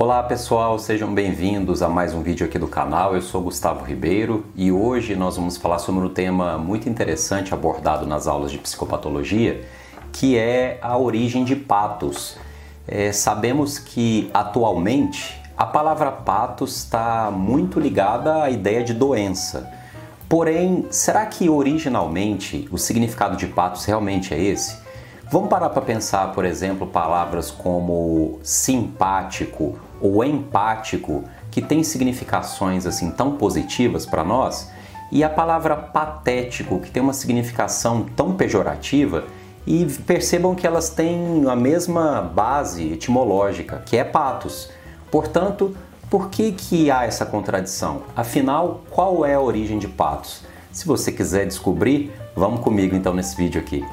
[0.00, 3.14] Olá pessoal, sejam bem-vindos a mais um vídeo aqui do canal.
[3.14, 8.06] Eu sou Gustavo Ribeiro e hoje nós vamos falar sobre um tema muito interessante abordado
[8.06, 9.60] nas aulas de psicopatologia,
[10.10, 12.38] que é a origem de patos.
[12.88, 19.70] É, sabemos que atualmente a palavra patos está muito ligada à ideia de doença.
[20.30, 24.78] Porém, será que originalmente o significado de patos realmente é esse?
[25.30, 33.10] Vamos parar para pensar, por exemplo, palavras como simpático ou empático, que têm significações assim
[33.10, 34.70] tão positivas para nós,
[35.12, 39.24] e a palavra patético, que tem uma significação tão pejorativa,
[39.66, 44.70] e percebam que elas têm a mesma base etimológica, que é patos.
[45.10, 45.76] Portanto,
[46.08, 48.02] por que, que há essa contradição?
[48.16, 50.42] Afinal, qual é a origem de patos?
[50.72, 53.84] Se você quiser descobrir, vamos comigo então nesse vídeo aqui.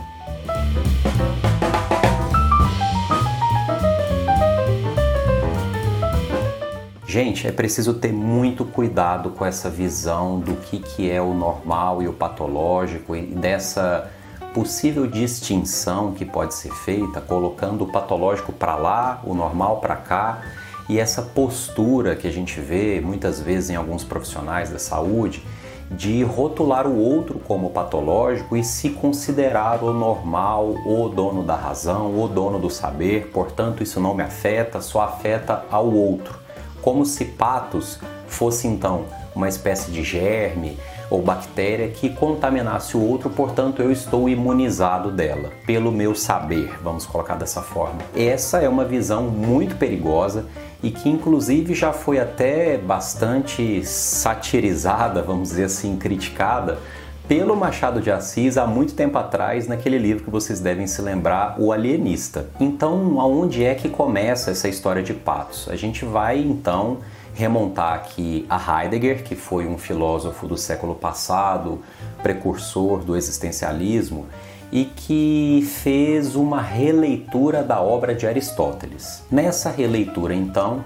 [7.10, 12.04] Gente, é preciso ter muito cuidado com essa visão do que, que é o normal
[12.04, 14.12] e o patológico e dessa
[14.54, 20.41] possível distinção que pode ser feita, colocando o patológico para lá, o normal para cá,
[20.90, 25.42] e essa postura que a gente vê muitas vezes em alguns profissionais da saúde
[25.90, 32.21] de rotular o outro como patológico e se considerar o normal, o dono da razão,
[32.21, 36.46] o dono do saber, portanto, isso não me afeta, só afeta ao outro
[36.88, 40.77] como se patos fosse então uma espécie de germe
[41.10, 47.05] ou bactéria que contaminasse o outro, portanto eu estou imunizado dela, pelo meu saber, vamos
[47.05, 47.99] colocar dessa forma.
[48.15, 50.46] Essa é uma visão muito perigosa
[50.82, 56.80] e que inclusive já foi até bastante satirizada, vamos dizer assim, criticada
[57.28, 61.56] pelo Machado de Assis há muito tempo atrás, naquele livro que vocês devem se lembrar,
[61.60, 62.50] O Alienista.
[62.58, 65.68] Então, aonde é que começa essa história de patos?
[65.70, 67.00] A gente vai então
[67.34, 71.82] remontar aqui a Heidegger, que foi um filósofo do século passado,
[72.24, 74.26] precursor do existencialismo,
[74.72, 79.22] e que fez uma releitura da obra de Aristóteles.
[79.30, 80.82] Nessa releitura, então,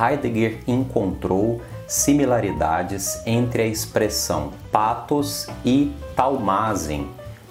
[0.00, 7.08] Heidegger encontrou similaridades entre a expressão patos e talmazen,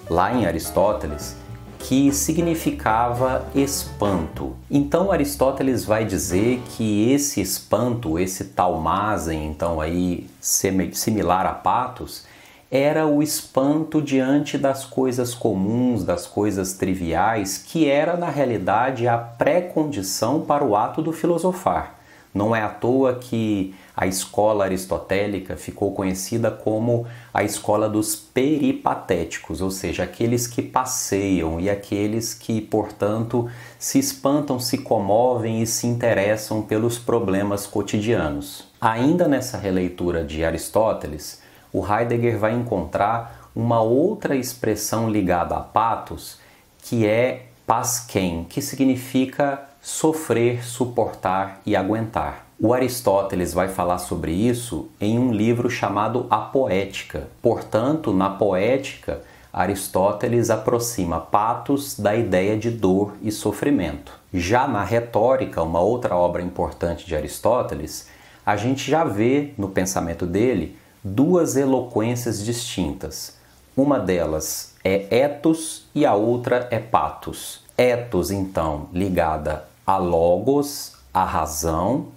[0.09, 1.35] lá em Aristóteles,
[1.79, 4.55] que significava espanto.
[4.69, 12.25] Então Aristóteles vai dizer que esse espanto, esse talmazen, então aí similar a patos,
[12.71, 19.17] era o espanto diante das coisas comuns, das coisas triviais, que era na realidade a
[19.17, 21.95] pré-condição para o ato do filosofar.
[22.33, 29.61] Não é à toa que a escola aristotélica ficou conhecida como a escola dos peripatéticos,
[29.61, 35.87] ou seja, aqueles que passeiam e aqueles que, portanto, se espantam, se comovem e se
[35.87, 38.67] interessam pelos problemas cotidianos.
[38.81, 41.41] Ainda nessa releitura de Aristóteles,
[41.71, 46.37] o Heidegger vai encontrar uma outra expressão ligada a patos,
[46.83, 52.47] que é pasquem, que significa sofrer, suportar e aguentar.
[52.59, 57.27] O Aristóteles vai falar sobre isso em um livro chamado A Poética.
[57.39, 59.21] Portanto, na poética,
[59.53, 64.11] Aristóteles aproxima patos da ideia de dor e sofrimento.
[64.33, 68.07] Já na retórica, uma outra obra importante de Aristóteles,
[68.43, 73.37] a gente já vê no pensamento dele duas eloquências distintas.
[73.77, 77.63] Uma delas é ethos e a outra é patos.
[77.77, 82.07] Ethos, então, ligada a logos, a razão,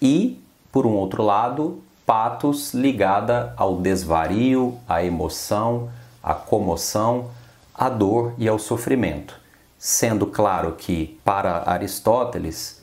[0.00, 0.42] e,
[0.72, 5.90] por um outro lado, patos ligada ao desvario, à emoção,
[6.22, 7.30] à comoção,
[7.74, 9.38] à dor e ao sofrimento.
[9.78, 12.82] Sendo claro que, para Aristóteles,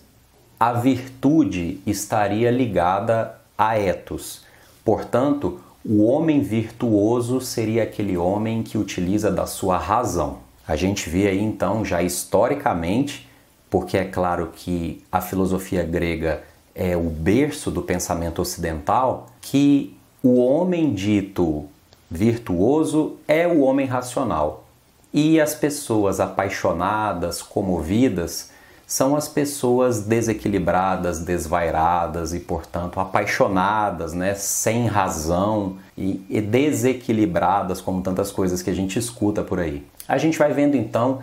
[0.59, 4.44] a virtude estaria ligada a ethos.
[4.84, 10.40] Portanto, o homem virtuoso seria aquele homem que utiliza da sua razão.
[10.68, 13.27] A gente vê aí então já historicamente
[13.69, 16.43] porque é claro que a filosofia grega
[16.73, 21.66] é o berço do pensamento ocidental, que o homem dito
[22.09, 24.66] virtuoso é o homem racional.
[25.14, 28.52] E as pessoas apaixonadas, comovidas,
[28.85, 38.02] são as pessoas desequilibradas, desvairadas e, portanto, apaixonadas, né, sem razão e, e desequilibradas, como
[38.02, 39.85] tantas coisas que a gente escuta por aí.
[40.08, 41.20] A gente vai vendo então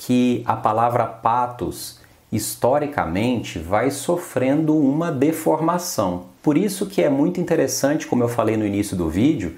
[0.00, 2.00] que a palavra patos
[2.32, 6.24] historicamente vai sofrendo uma deformação.
[6.42, 9.56] Por isso que é muito interessante, como eu falei no início do vídeo,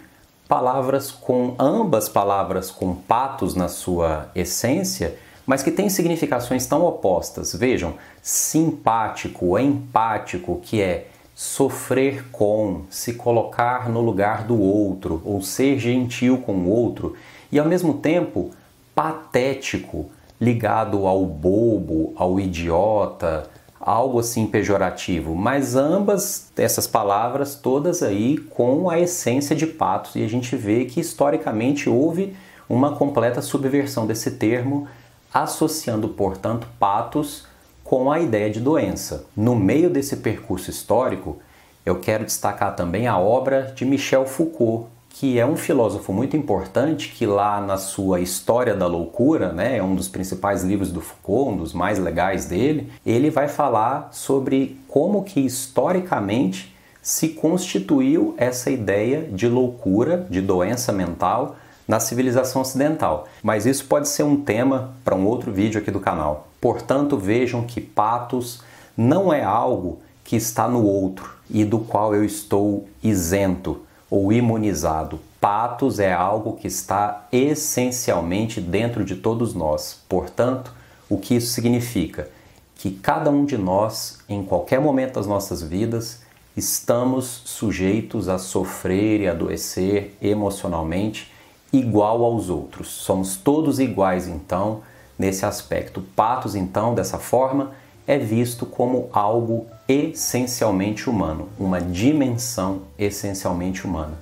[0.48, 5.16] palavras com ambas palavras com patos na sua essência
[5.46, 7.54] mas que têm significações tão opostas.
[7.54, 15.78] Vejam, simpático, empático, que é sofrer com, se colocar no lugar do outro ou ser
[15.78, 17.16] gentil com o outro,
[17.50, 18.50] e ao mesmo tempo
[18.94, 20.10] patético,
[20.42, 23.48] ligado ao bobo, ao idiota,
[23.80, 30.24] algo assim pejorativo, mas ambas essas palavras todas aí com a essência de patos e
[30.24, 32.36] a gente vê que historicamente houve
[32.68, 34.88] uma completa subversão desse termo,
[35.32, 37.46] associando, portanto, patos
[37.84, 39.26] com a ideia de doença.
[39.36, 41.38] No meio desse percurso histórico,
[41.86, 47.10] eu quero destacar também a obra de Michel Foucault, que é um filósofo muito importante
[47.10, 51.52] que lá na sua História da Loucura, né, é um dos principais livros do Foucault,
[51.52, 58.70] um dos mais legais dele, ele vai falar sobre como que historicamente se constituiu essa
[58.70, 61.56] ideia de loucura, de doença mental
[61.86, 63.28] na civilização ocidental.
[63.42, 66.48] Mas isso pode ser um tema para um outro vídeo aqui do canal.
[66.60, 68.62] Portanto, vejam que patos
[68.96, 73.82] não é algo que está no outro e do qual eu estou isento
[74.12, 75.18] ou imunizado.
[75.40, 80.02] Patos é algo que está essencialmente dentro de todos nós.
[80.06, 80.70] Portanto,
[81.08, 82.28] o que isso significa?
[82.76, 86.20] Que cada um de nós, em qualquer momento das nossas vidas,
[86.54, 91.32] estamos sujeitos a sofrer e adoecer emocionalmente
[91.72, 92.88] igual aos outros.
[92.88, 94.82] Somos todos iguais, então,
[95.18, 96.02] nesse aspecto.
[96.14, 97.70] Patos, então, dessa forma,
[98.06, 104.14] é visto como algo essencialmente humano, uma dimensão essencialmente humana.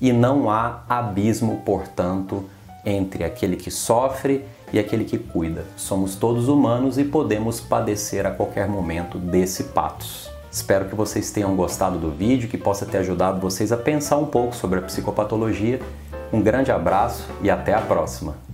[0.00, 2.44] E não há abismo, portanto,
[2.84, 5.64] entre aquele que sofre e aquele que cuida.
[5.76, 10.30] Somos todos humanos e podemos padecer a qualquer momento desse patos.
[10.50, 14.26] Espero que vocês tenham gostado do vídeo, que possa ter ajudado vocês a pensar um
[14.26, 15.80] pouco sobre a psicopatologia.
[16.32, 18.45] Um grande abraço e até a próxima!